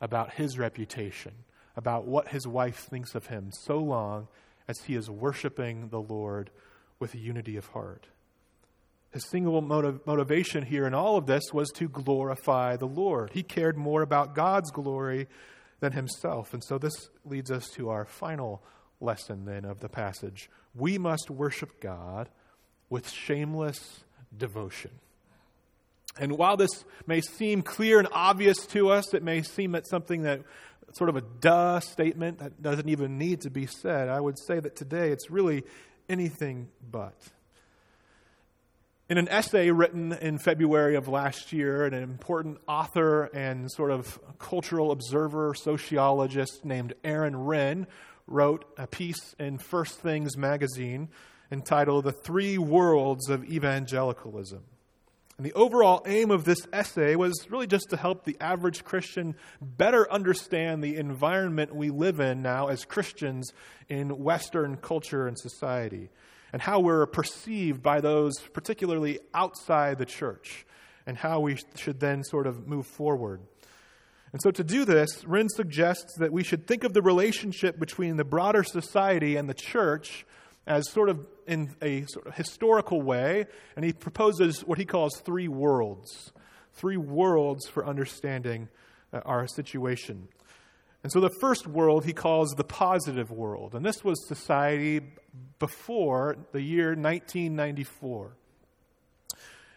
[0.01, 1.33] about his reputation,
[1.77, 4.29] about what his wife thinks of him, so long
[4.67, 6.51] as he is worshiping the Lord
[6.99, 8.07] with unity of heart.
[9.13, 13.31] His single motiv- motivation here in all of this was to glorify the Lord.
[13.33, 15.29] He cared more about God's glory
[15.85, 16.55] than himself.
[16.55, 18.63] And so this leads us to our final
[19.01, 20.49] lesson then of the passage.
[20.75, 22.31] We must worship God
[22.89, 24.03] with shameless
[24.37, 24.93] devotion.
[26.19, 30.23] And while this may seem clear and obvious to us, it may seem that something
[30.23, 30.41] that
[30.95, 34.09] sort of a duh statement that doesn't even need to be said.
[34.09, 35.65] I would say that today it's really
[36.09, 37.19] anything but.
[39.15, 44.19] In an essay written in February of last year, an important author and sort of
[44.41, 47.87] cultural observer, sociologist named Aaron Renn
[48.27, 51.11] wrote a piece in First Things magazine
[51.53, 54.65] entitled The Three Worlds of Evangelicalism.
[55.37, 59.37] And the overall aim of this essay was really just to help the average Christian
[59.61, 63.53] better understand the environment we live in now as Christians
[63.89, 66.11] in Western culture and society,
[66.55, 70.65] and how we're perceived by those, particularly outside the church,
[71.05, 73.41] and how we should then sort of move forward.
[74.31, 78.19] And so, to do this, Renn suggests that we should think of the relationship between
[78.19, 80.25] the broader society and the church
[80.65, 85.21] as sort of in a sort of historical way, and he proposes what he calls
[85.25, 86.33] three worlds.
[86.75, 88.69] Three worlds for understanding
[89.13, 90.29] uh, our situation.
[91.05, 95.03] And so the first world he calls the positive world, and this was society
[95.59, 98.37] before the year 1994.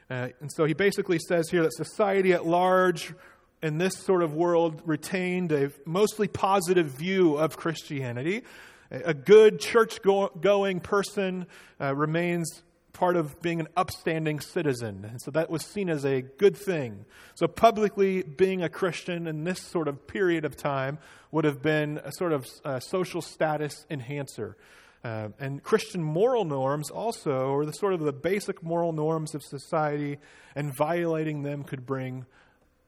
[0.10, 3.14] Uh, and so he basically says here that society at large
[3.62, 8.44] in this sort of world retained a mostly positive view of Christianity.
[8.90, 11.46] A good church going person
[11.82, 12.64] uh, remains
[12.98, 15.06] part of being an upstanding citizen.
[15.08, 17.06] And so that was seen as a good thing.
[17.36, 20.98] So publicly being a Christian in this sort of period of time
[21.32, 24.58] would have been a sort of uh, social status enhancer.
[25.04, 29.44] Uh, and Christian moral norms also, or the sort of the basic moral norms of
[29.44, 30.18] society,
[30.56, 32.26] and violating them could bring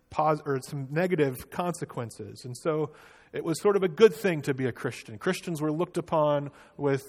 [0.09, 2.45] pos- or some negative consequences.
[2.45, 2.93] And so
[3.31, 5.19] it was sort of a good thing to be a Christian.
[5.19, 7.03] Christians were looked upon with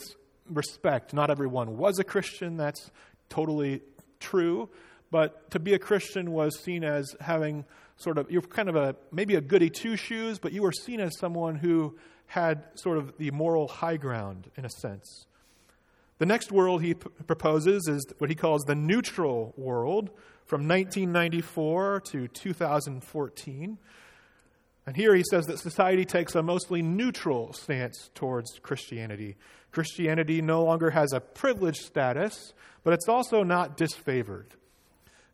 [0.51, 1.15] respect.
[1.15, 2.91] Not everyone was a Christian, that's
[3.29, 3.81] totally
[4.19, 4.69] true.
[5.11, 7.65] But to be a Christian was seen as having
[7.97, 11.01] sort of, you're kind of a, maybe a goody two shoes, but you were seen
[11.01, 11.97] as someone who
[12.27, 15.27] had sort of the moral high ground in a sense.
[16.19, 20.11] The next world he p- proposes is what he calls the neutral world
[20.45, 23.79] from 1994 to 2014.
[24.87, 29.37] And here he says that society takes a mostly neutral stance towards Christianity.
[29.73, 32.53] Christianity no longer has a privileged status,
[32.83, 34.47] but it's also not disfavored.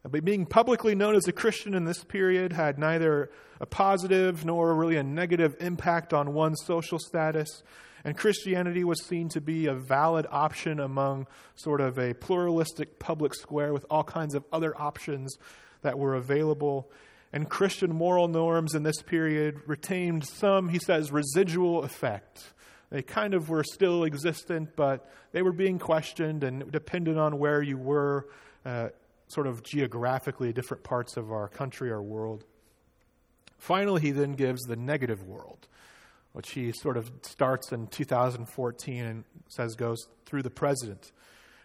[0.04, 3.30] Uh, but being publicly known as a Christian in this period had neither
[3.60, 7.62] a positive nor really a negative impact on one's social status.
[8.04, 11.26] And Christianity was seen to be a valid option among
[11.56, 15.36] sort of a pluralistic public square with all kinds of other options
[15.82, 16.90] that were available
[17.32, 22.54] and Christian moral norms in this period retained some, he says, residual effect.
[22.90, 27.62] They kind of were still existent, but they were being questioned and depended on where
[27.62, 28.28] you were,
[28.64, 28.88] uh,
[29.28, 32.44] sort of geographically, different parts of our country or world.
[33.58, 35.66] Finally, he then gives the negative world,
[36.32, 41.10] which he sort of starts in 2014 and says goes through the president.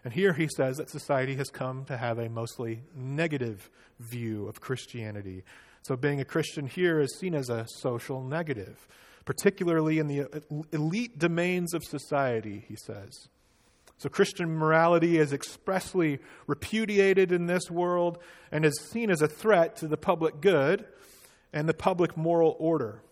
[0.04, 3.70] And here he says that society has come to have a mostly negative
[4.00, 5.44] view of Christianity.
[5.82, 8.88] So being a Christian here is seen as a social negative,
[9.24, 13.28] particularly in the uh, elite domains of society, he says.
[13.98, 16.18] So Christian morality is expressly
[16.48, 18.18] repudiated in this world
[18.50, 20.84] and is seen as a threat to the public good
[21.52, 23.02] and the public moral order.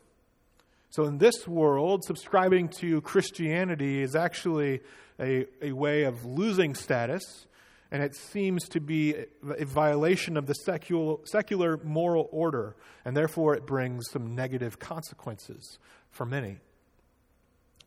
[0.93, 4.81] So, in this world, subscribing to Christianity is actually
[5.21, 7.47] a, a way of losing status,
[7.93, 9.15] and it seems to be
[9.57, 15.79] a violation of the secular, secular moral order, and therefore it brings some negative consequences
[16.11, 16.59] for many.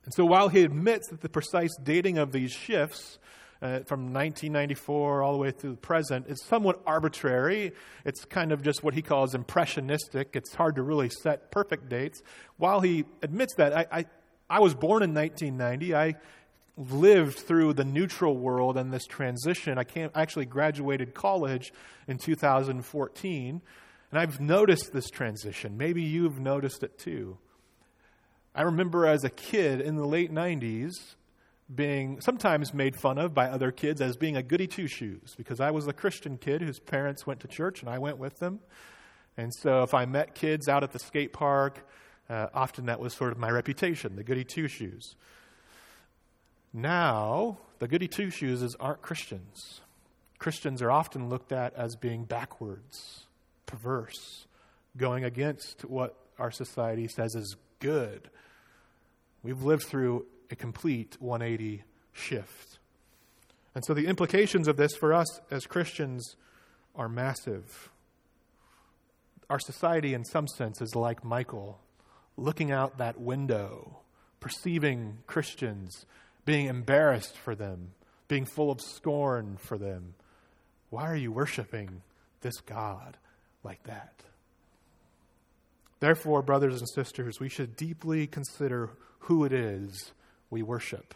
[0.05, 3.19] And so, while he admits that the precise dating of these shifts
[3.63, 7.71] uh, from 1994 all the way through the present is somewhat arbitrary.
[8.03, 10.35] It's kind of just what he calls impressionistic.
[10.35, 12.21] It's hard to really set perfect dates.
[12.57, 14.05] While he admits that, I, I,
[14.49, 15.95] I was born in 1990.
[15.95, 16.15] I
[16.75, 19.77] lived through the neutral world and this transition.
[19.77, 21.71] I can't, actually graduated college
[22.07, 23.61] in 2014,
[24.11, 25.77] and I've noticed this transition.
[25.77, 27.37] Maybe you've noticed it too.
[28.55, 30.91] I remember as a kid in the late 90s
[31.73, 35.59] being sometimes made fun of by other kids as being a goody two shoes because
[35.59, 38.59] I was a Christian kid whose parents went to church and I went with them.
[39.37, 41.87] And so if I met kids out at the skate park,
[42.29, 45.15] uh, often that was sort of my reputation, the goody two shoes.
[46.71, 49.81] Now, the goody two shoes aren't Christians.
[50.37, 53.25] Christians are often looked at as being backwards,
[53.65, 54.45] perverse,
[54.95, 58.29] going against what our society says is good.
[59.43, 61.83] We've lived through a complete 180
[62.13, 62.79] shift.
[63.75, 66.35] And so the implications of this for us as Christians
[66.95, 67.91] are massive.
[69.49, 71.79] Our society, in some sense, is like Michal,
[72.37, 73.99] looking out that window,
[74.39, 76.05] perceiving Christians
[76.45, 77.93] being embarrassed for them,
[78.27, 80.15] being full of scorn for them.
[80.89, 82.01] Why are you worshiping
[82.41, 83.17] this God
[83.63, 84.23] like that?
[86.03, 88.89] Therefore, brothers and sisters, we should deeply consider
[89.19, 90.11] who it is
[90.49, 91.15] we worship.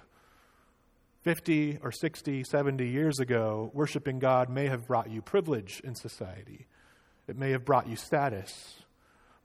[1.24, 6.68] 50 or 60, 70 years ago, worshiping God may have brought you privilege in society.
[7.28, 8.78] It may have brought you status.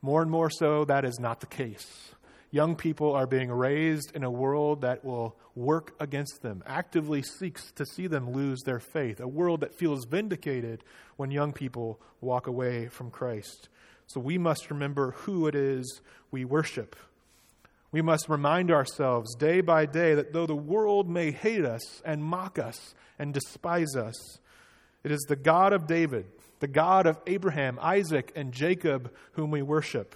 [0.01, 2.13] More and more so, that is not the case.
[2.49, 7.73] Young people are being raised in a world that will work against them, actively seeks
[7.73, 10.85] to see them lose their faith, a world that feels vindicated
[11.17, 13.67] when young people walk away from Christ.
[14.07, 16.01] So we must remember who it is
[16.31, 16.95] we worship.
[17.91, 22.23] We must remind ourselves day by day that though the world may hate us and
[22.23, 24.39] mock us and despise us,
[25.03, 26.25] it is the God of David,
[26.59, 30.15] the God of Abraham, Isaac, and Jacob whom we worship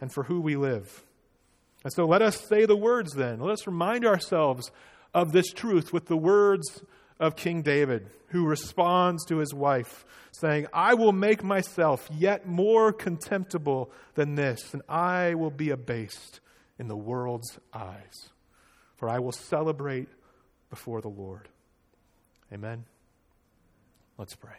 [0.00, 1.04] and for who we live.
[1.84, 3.40] And so let us say the words then.
[3.40, 4.70] Let us remind ourselves
[5.12, 6.82] of this truth with the words
[7.20, 12.92] of King David, who responds to his wife, saying, I will make myself yet more
[12.92, 16.40] contemptible than this, and I will be abased
[16.78, 18.30] in the world's eyes,
[18.96, 20.08] for I will celebrate
[20.70, 21.48] before the Lord.
[22.52, 22.84] Amen.
[24.16, 24.56] Let's pray.